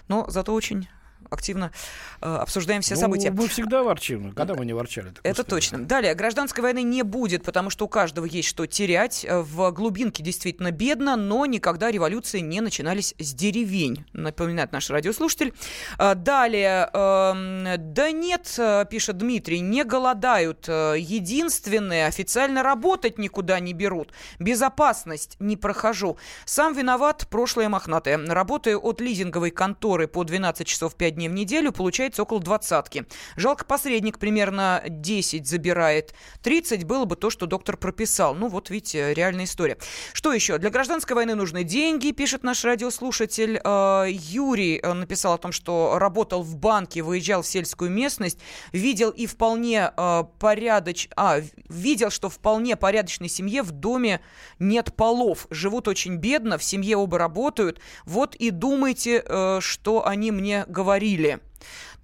[0.07, 0.89] но зато очень
[1.35, 1.73] активно
[2.21, 3.31] э, обсуждаем все ну, события.
[3.31, 4.33] Мы всегда ворчим.
[4.33, 5.13] Когда мы не ворчали?
[5.23, 5.47] Это успели.
[5.47, 5.79] точно.
[5.85, 9.27] Далее, гражданской войны не будет, потому что у каждого есть что терять.
[9.29, 15.53] В глубинке действительно бедно, но никогда революции не начинались с деревень, напоминает наш радиослушатель.
[15.99, 20.65] Э, далее, э, да нет, э, пишет Дмитрий, не голодают.
[20.69, 24.13] Э, единственное, официально работать никуда не берут.
[24.39, 26.17] Безопасность не прохожу.
[26.45, 28.19] Сам виноват, прошлое мохнатое.
[28.27, 33.07] Работаю от лизинговой конторы по 12 часов 5 дней в неделю, получается около двадцатки.
[33.37, 36.15] Жалко, посредник примерно 10 забирает.
[36.43, 38.35] 30 было бы то, что доктор прописал.
[38.35, 39.79] Ну, вот видите, реальная история.
[40.13, 40.59] Что еще?
[40.59, 43.61] Для гражданской войны нужны деньги, пишет наш радиослушатель.
[43.63, 48.39] Э, Юрий э, написал о том, что работал в банке, выезжал в сельскую местность,
[48.73, 51.09] видел и вполне э, порядоч...
[51.17, 54.21] А, видел, что вполне порядочной семье в доме
[54.59, 55.47] нет полов.
[55.51, 57.81] Живут очень бедно, в семье оба работают.
[58.05, 59.25] Вот и думайте,
[59.61, 61.41] что они мне говорят говорили.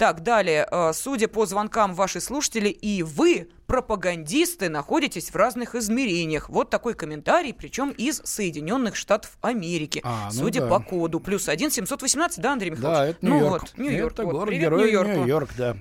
[0.01, 0.67] Так, далее.
[0.71, 6.49] Э, судя по звонкам ваши слушатели и вы пропагандисты находитесь в разных измерениях.
[6.49, 10.01] Вот такой комментарий, причем из Соединенных Штатов Америки.
[10.03, 10.69] А, ну судя да.
[10.69, 11.21] по коду.
[11.21, 12.99] Плюс один 718, да, Андрей Михайлович?
[12.99, 13.45] Да, это Нью-Йорк.
[13.45, 14.13] Ну вот, Нью-Йорк.
[14.15, 14.33] Это вот.
[14.33, 15.09] город Привет, герой Нью-Йорк.
[15.09, 15.71] Нью-Йорк, да.
[15.71, 15.79] Угу.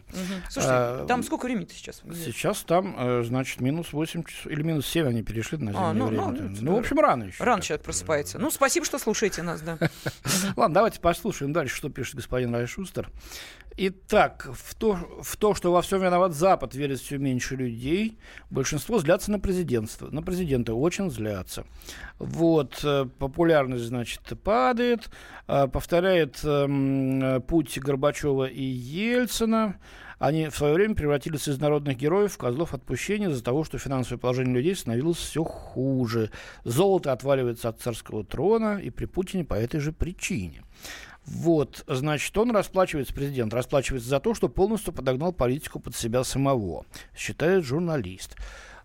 [0.51, 2.03] Слушайте, а, там сколько времени сейчас?
[2.25, 5.93] Сейчас там, э, значит, минус 8 часов, или минус 7 они перешли на зимнее а,
[5.93, 6.25] ну, время.
[6.27, 7.43] Ну, ну, в общем, рано еще.
[7.43, 8.37] Рано человек просыпается.
[8.37, 9.79] Ну, спасибо, что слушаете нас, да.
[10.55, 13.09] Ладно, давайте послушаем дальше, что пишет господин Райшустер.
[13.81, 18.19] Итак, в то, в то, что во всем виноват Запад, верит все меньше людей.
[18.49, 20.09] Большинство злятся на президентство.
[20.11, 21.63] На президента очень злятся.
[22.17, 25.09] Вот, э, популярность, значит, падает.
[25.47, 29.77] Э, повторяет эм, путь Горбачева и Ельцина.
[30.17, 34.19] Они в свое время превратились из народных героев в козлов отпущения из-за того, что финансовое
[34.19, 36.31] положение людей становилось все хуже.
[36.65, 40.63] Золото отваливается от царского трона и при Путине по этой же причине.
[41.31, 46.87] Вот, значит, он расплачивается, президент расплачивается за то, что полностью подогнал политику под себя самого,
[47.15, 48.35] считает журналист.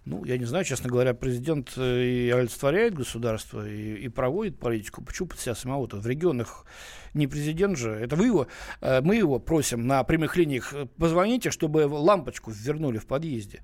[0.04, 5.02] Ну, я не знаю, честно говоря, президент э, и олицетворяет государство и, и проводит политику.
[5.02, 5.96] Почему под себя самого-то?
[5.96, 6.66] В регионах
[7.14, 8.46] не президент же, это вы его,
[8.82, 13.62] э, мы его просим на прямых линиях, э, позвоните, чтобы лампочку вернули в подъезде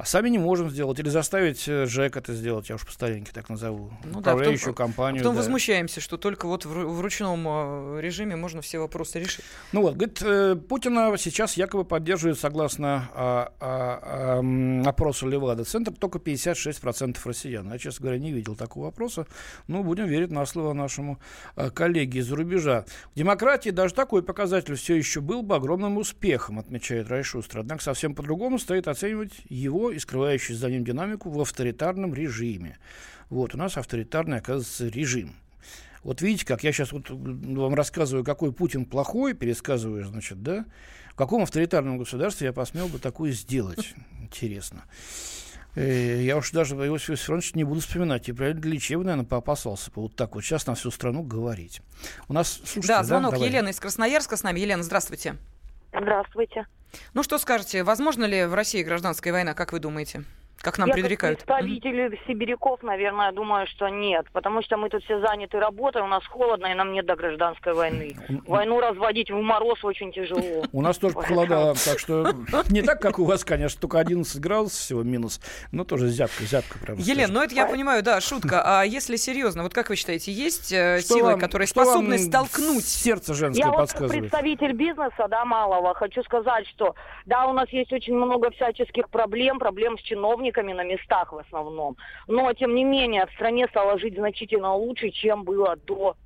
[0.00, 0.98] а сами не можем сделать.
[0.98, 3.92] Или заставить э, ЖЭК это сделать, я уж по старинке так назову.
[4.04, 5.22] Ну, да, потом, компанию.
[5.22, 5.42] Потом да.
[5.42, 9.44] возмущаемся, что только вот в, в ручном э, режиме можно все вопросы решить.
[9.72, 16.18] Ну вот, говорит, э, Путина сейчас якобы поддерживает, согласно а, а, а, опросу Левада-центр, только
[16.18, 17.70] 56% россиян.
[17.70, 19.26] Я, честно говоря, не видел такого опроса.
[19.68, 21.18] Но будем верить на слово нашему
[21.56, 22.86] а, коллеге из-за рубежа.
[23.12, 27.58] В демократии даже такой показатель все еще был бы огромным успехом, отмечает Райшустер.
[27.58, 32.78] Однако совсем по-другому стоит оценивать его и скрывающий за ним динамику в авторитарном режиме.
[33.28, 35.34] Вот, у нас авторитарный, оказывается, режим.
[36.02, 40.64] Вот видите, как я сейчас вот вам рассказываю, какой Путин плохой, пересказываю, значит, да?
[41.10, 43.94] В каком авторитарном государстве я посмел бы такое сделать?
[44.22, 44.84] Интересно.
[45.74, 48.28] Э, я уж даже Иосиф Виссарионович не буду вспоминать.
[48.28, 51.82] И правильно для Ильичева, наверное, поопасался бы вот так вот сейчас на всю страну говорить.
[52.28, 53.44] У нас, слушайте, да, звонок да?
[53.44, 54.60] Елена из Красноярска с нами.
[54.60, 55.36] Елена, здравствуйте.
[55.92, 56.66] Здравствуйте.
[57.14, 60.24] Ну что скажете, возможно ли в России гражданская война, как вы думаете?
[60.62, 61.42] Как нам я предрекают?
[61.42, 62.18] Как представители mm-hmm.
[62.26, 64.26] сибиряков, наверное, думаю, что нет.
[64.32, 67.72] Потому что мы тут все заняты работой, у нас холодно, и нам нет до гражданской
[67.72, 68.14] войны.
[68.46, 70.64] Войну разводить в мороз очень тяжело.
[70.72, 72.34] У нас тоже холода, так что
[72.68, 75.40] не так, как у вас, конечно, только 11 градусов всего минус,
[75.72, 76.98] но тоже зябка, зябка прям.
[76.98, 78.62] Елена, ну это я понимаю, да, шутка.
[78.62, 82.84] А если серьезно, вот как вы считаете, есть э, силы, которые способны столкнуть?
[82.84, 84.14] Сердце женское подсказывает.
[84.14, 86.94] Я представитель бизнеса, да, малого, хочу сказать, что
[87.24, 91.38] да, у нас есть очень много всяческих проблем, проблем с чиновниками, чиновниками на местах в
[91.38, 91.96] основном.
[92.26, 96.16] Но, тем не менее, в стране стало жить значительно лучше, чем было до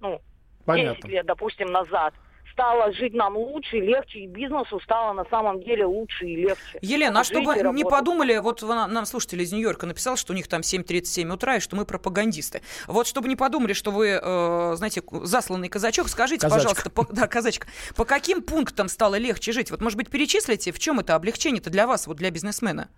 [0.00, 0.20] ну,
[0.64, 0.96] Понятно.
[0.96, 2.14] 10 лет, допустим, назад
[2.52, 6.78] стало жить нам лучше и легче, и бизнесу стало на самом деле лучше и легче.
[6.80, 7.90] Елена, а чтобы не работать.
[7.90, 11.74] подумали, вот нам слушатель из Нью-Йорка написал, что у них там 7.37 утра, и что
[11.74, 12.62] мы пропагандисты.
[12.86, 16.68] Вот чтобы не подумали, что вы, э, знаете, засланный казачок, скажите, Казачка.
[16.68, 19.72] пожалуйста, по, да, казачка, по каким пунктам стало легче жить?
[19.72, 22.88] Вот, может быть, перечислите, в чем это облегчение-то для вас, вот для бизнесмена?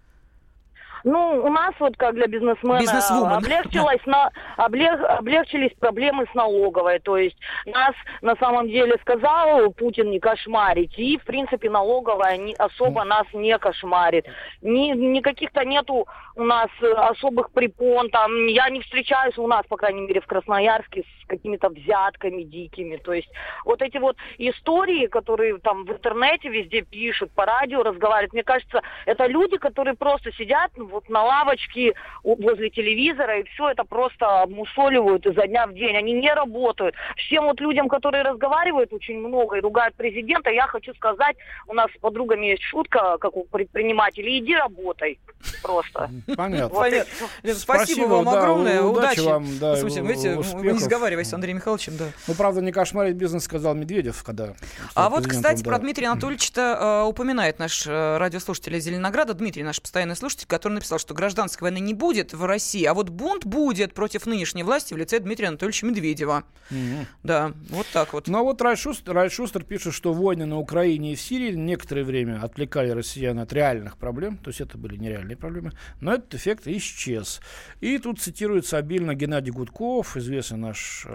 [1.07, 3.35] Ну, у нас вот как для бизнесмена Бизнесвумен.
[3.35, 6.99] облегчилось на, облег- облегчились проблемы с налоговой.
[6.99, 10.99] То есть нас на самом деле сказал Путин не кошмарить.
[10.99, 14.27] И, в принципе, налоговая не, особо нас не кошмарит.
[14.63, 18.11] Ни, никаких-то нету у нас особых препон.
[18.11, 22.97] Там, я не встречаюсь у нас, по крайней мере, в Красноярске с какими-то взятками дикими.
[22.97, 23.29] То есть
[23.65, 28.83] вот эти вот истории, которые там в интернете везде пишут, по радио разговаривают, мне кажется,
[29.05, 31.93] это люди, которые просто сидят ну, вот на лавочке
[32.25, 35.97] возле телевизора и все это просто обмусоливают изо дня в день.
[35.97, 36.95] Они не работают.
[37.17, 41.91] Всем вот людям, которые разговаривают очень много и ругают президента, я хочу сказать, у нас
[41.95, 45.19] с подругами есть шутка, как у предпринимателей, иди работай
[45.63, 46.11] просто.
[46.37, 46.69] Понятно.
[46.69, 47.13] Вот Понятно.
[47.43, 49.29] спасибо, Спасибо, вам да, огромное, удачи удачи.
[49.29, 50.73] вам, да, В смысле, у- видите, вы успехов.
[50.73, 52.07] не сговариваясь с Андреем Михайловичем, да.
[52.27, 54.55] Ну, правда, не кошмарить бизнес, сказал Медведев, когда...
[54.95, 55.71] А вот, кстати, да.
[55.71, 60.73] про Дмитрия Анатольевича э, упоминает наш э, радиослушатель из Зеленограда, Дмитрий, наш постоянный слушатель, который
[60.77, 64.95] написал, что гражданской войны не будет в России, а вот бунт будет против нынешней власти
[64.95, 66.45] в лице Дмитрия Анатольевича Медведева.
[66.71, 67.07] Мгм.
[67.23, 68.29] Да, вот так вот.
[68.29, 72.41] Ну а вот Райшустер, Райшустер пишет, что войны на Украине и в Сирии некоторое время
[72.43, 77.41] отвлекали россиян от реальных проблем, то есть это были нереальные проблемы, но этот эффект исчез.
[77.81, 81.07] И тут цитируется обильно Геннадий Гудков, известный наш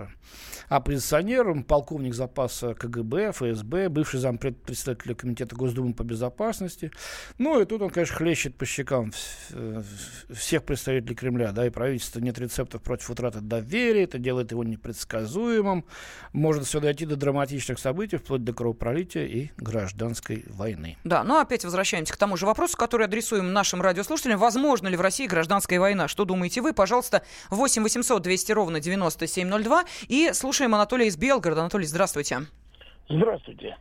[0.71, 6.91] оппозиционер, он полковник запаса КГБ, ФСБ, бывший зампред председателя Комитета Госдумы по безопасности.
[7.37, 9.11] Ну и тут он, конечно, хлещет по щекам
[9.49, 9.83] э,
[10.33, 15.83] всех представителей Кремля, да, и правительства нет рецептов против утраты доверия, это делает его непредсказуемым,
[16.31, 20.97] может все дойти до драматичных событий, вплоть до кровопролития и гражданской войны.
[21.03, 24.39] Да, ну опять возвращаемся к тому же вопросу, который адресуем нашим радиослушателям.
[24.39, 26.07] Возможно ли в России гражданская война?
[26.07, 26.71] Что думаете вы?
[26.71, 29.83] Пожалуйста, 8 800 200 ровно 9702.
[30.07, 30.29] И
[30.61, 31.61] слушаем Анатолия из Белгорода.
[31.61, 32.41] Анатолий, здравствуйте.
[33.09, 33.77] Здравствуйте.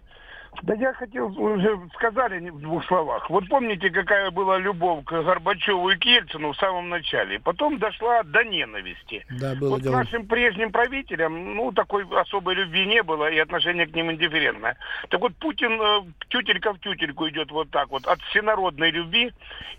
[0.62, 3.30] Да я хотел, уже сказали в двух словах.
[3.30, 7.38] Вот помните, какая была любовь к Горбачеву и к Ельцину в самом начале?
[7.40, 9.24] Потом дошла до ненависти.
[9.40, 9.96] Да, было вот дело.
[9.96, 14.76] нашим прежним правителям, ну, такой особой любви не было, и отношение к ним индифферентное.
[15.08, 19.32] Так вот, Путин э, тютелька в тютельку идет вот так вот, от всенародной любви,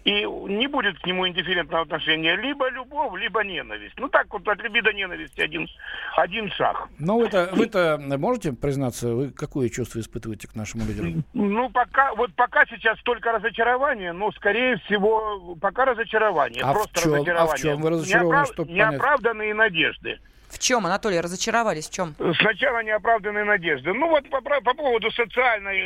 [0.04, 2.36] и не будет к нему индифферентного отношения.
[2.36, 3.96] Либо любовь, либо ненависть.
[3.98, 5.68] Ну, так вот, от любви до ненависти один,
[6.16, 6.88] один шаг.
[6.98, 11.24] Ну, вы-то, вы-то можете признаться, вы какое чувство испытываете к нашему лидеру?
[11.34, 16.64] Ну, пока, вот пока сейчас только разочарование, но, скорее всего, пока разочарование.
[16.64, 17.62] А в просто чем- а в разочарование.
[17.64, 18.70] чем вы разочарованы, Неоправ-?
[18.70, 20.20] Неоправданные надежды.
[20.50, 21.88] В чем, Анатолий, разочаровались?
[21.90, 22.14] В чем?
[22.40, 23.94] Сначала неоправданные надежды.
[23.94, 25.80] Ну, вот по, по поводу социальной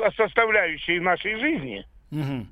[0.00, 1.86] э, составляющей нашей жизни.
[2.10, 2.48] Мгм.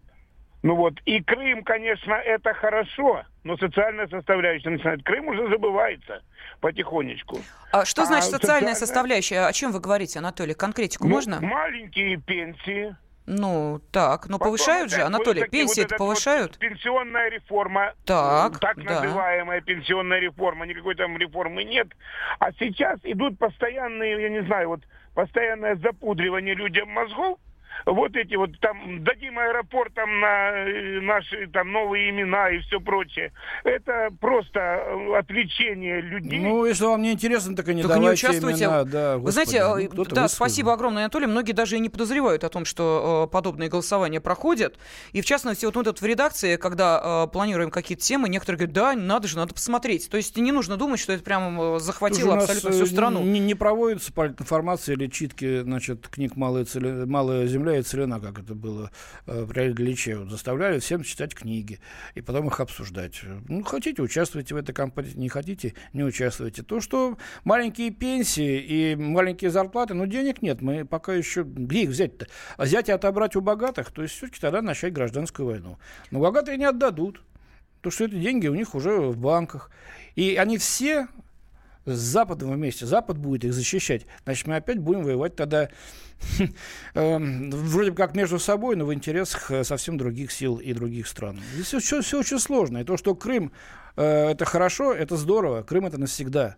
[0.63, 5.03] Ну вот, и Крым, конечно, это хорошо, но социальная составляющая начинает.
[5.03, 6.23] Крым уже забывается
[6.65, 7.41] потихонечку.
[7.73, 9.47] А что А значит социальная социальная- составляющая?
[9.47, 10.55] О чем вы говорите, Анатолий?
[10.55, 11.39] Конкретику Ну, можно?
[11.43, 12.97] Маленькие пенсии.
[13.27, 16.59] Ну, так, ну Потом повышают же, Анатолий, вот пенсии вот это этот вот повышают?
[16.59, 17.93] пенсионная реформа.
[18.07, 19.03] Так, Так да.
[19.03, 20.65] называемая пенсионная реформа.
[20.65, 21.89] Никакой там реформы нет.
[22.39, 24.81] А сейчас идут постоянные, я не знаю, вот
[25.15, 27.39] постоянное запудривание людям мозгов.
[27.87, 33.33] Вот эти вот там дадим аэропортам на э, наши там новые имена и все прочее.
[33.65, 36.41] Это просто э, отвлечение людей.
[36.41, 38.65] Ну, если вам не интересно, так и не Только не давайте участвуйте.
[38.65, 38.85] имена.
[38.85, 41.27] Да, Вы знаете, господи, э, ну, кто-то да, спасибо огромное, Анатолий.
[41.27, 44.79] Многие даже и не подозревают о том, что э, подобные голосования проходят.
[45.13, 48.75] И в частности, вот мы тут в редакции, когда э, планируем какие-то темы, некоторые говорят,
[48.75, 50.09] да, надо же, надо посмотреть.
[50.11, 52.87] То есть не нужно думать, что это прям э, Тут же захватило абсолютно э, всю
[52.87, 53.23] страну.
[53.23, 58.39] Не, не проводится политинформация или читки, значит, книг «Малая, целе- «Малая земля» и «Целина», как
[58.39, 58.91] это было
[59.27, 60.25] э, при Олеге Ильиче.
[60.29, 61.81] Заставляли всем читать книги
[62.15, 63.21] и потом их обсуждать.
[63.49, 66.63] Ну, хотите, участвуйте в этой кампании, не хотите, не участвуйте.
[66.63, 71.45] То, что маленькие пенсии и маленькие зарплаты, ну, денег нет, мы пока еще...
[71.45, 72.27] Где их взять-то?
[72.57, 75.79] А Взять и отобрать у богатых, то есть все-таки тогда начать гражданскую войну.
[76.11, 77.23] Но богатые не отдадут.
[77.77, 79.71] Потому что эти деньги у них уже в банках.
[80.15, 81.09] И они все
[81.87, 82.87] с Западом вместе.
[82.87, 84.07] Запад будет их защищать.
[84.25, 85.69] Значит, мы опять будем воевать тогда
[86.95, 91.41] эм, вроде как между собой, но в интересах э, совсем других сил и других стран.
[91.55, 92.79] Здесь все, все очень сложно.
[92.79, 93.53] И то, что Крым
[93.97, 95.63] э, это хорошо, это здорово.
[95.63, 96.57] Крым это навсегда.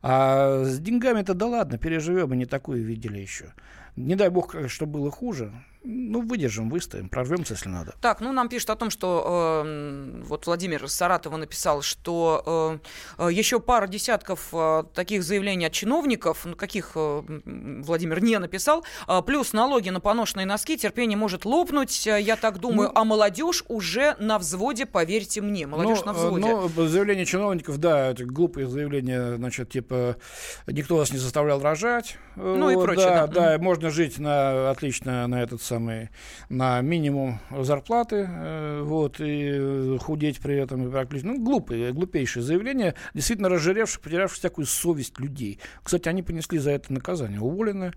[0.00, 3.52] А с деньгами-то да ладно, переживем, мы не такую видели еще.
[3.98, 5.52] Не дай бог, чтобы было хуже.
[5.84, 7.94] Ну, выдержим, выстоим, прорвемся, если надо.
[8.00, 12.80] Так, ну, нам пишут о том, что э, вот Владимир Саратова написал, что
[13.16, 18.38] э, э еще пара десятков э, таких заявлений от чиновников, ну, каких э, Владимир не
[18.38, 23.00] написал, э, плюс налоги на поношенные носки, терпение может лопнуть, э, я так думаю, ну,
[23.00, 26.48] а молодежь уже на взводе, поверьте мне, молодежь ну, на взводе.
[26.48, 30.16] Ну, заявление чиновников, да, это глупые заявления, значит, типа,
[30.66, 32.18] никто вас не заставлял рожать.
[32.34, 33.26] Ну вот, и прочее, да.
[33.26, 36.10] Да, да, можно жить на, отлично на этот самый
[36.48, 40.90] на минимум зарплаты, э, вот, и худеть при этом.
[41.22, 45.58] Ну, глупые, глупейшие заявления, действительно разжиревших, потерявших всякую совесть людей.
[45.82, 47.40] Кстати, они понесли за это наказание.
[47.40, 47.92] Уволены,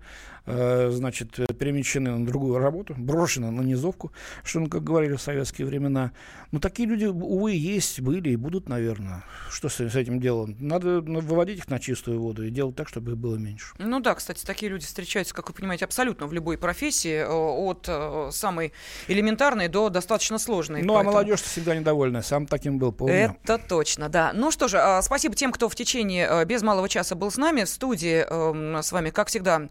[0.46, 4.12] э, значит, перемещены на другую работу, брошены на низовку,
[4.44, 6.12] что, ну, как говорили в советские времена.
[6.50, 9.24] Но такие люди, увы, есть, были и будут, наверное.
[9.50, 10.56] Что с, с этим делом?
[10.58, 13.74] Надо ну, выводить их на чистую воду и делать так, чтобы их было меньше.
[13.78, 17.86] Ну да, кстати, такие люди встречаются, как вы понимаете, абсолютно в любой профессии, э, от
[17.88, 18.72] э, самой
[19.08, 20.82] элементарной до достаточно сложной.
[20.82, 21.10] Ну, а поэтому...
[21.10, 22.22] а молодежь всегда недовольна.
[22.22, 23.36] Сам таким был, помню.
[23.44, 24.32] Это точно, да.
[24.34, 27.36] Ну что же, а, спасибо тем, кто в течение э, без малого часа был с
[27.36, 27.64] нами.
[27.64, 29.62] В студии эм, с вами, как всегда,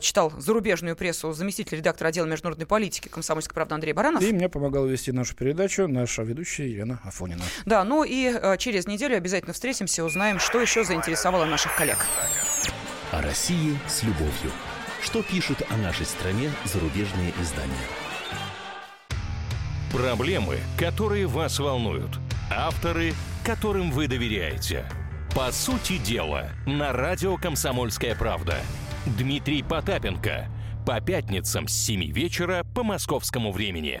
[0.00, 4.22] читал зарубежную прессу заместитель редактора отдела международной политики «Комсомольской правды» Андрей Баранов.
[4.22, 7.42] И мне помогал вести нашу передачу наша ведущая Елена Афонина.
[7.64, 11.98] Да, ну и через неделю обязательно встретимся, узнаем, что еще заинтересовало наших коллег.
[13.12, 14.52] О России с любовью.
[15.06, 17.72] Что пишут о нашей стране зарубежные издания?
[19.92, 22.18] Проблемы, которые вас волнуют.
[22.50, 23.12] Авторы,
[23.44, 24.84] которым вы доверяете.
[25.32, 28.56] По сути дела, на радио «Комсомольская правда».
[29.06, 30.48] Дмитрий Потапенко.
[30.84, 34.00] По пятницам с 7 вечера по московскому времени.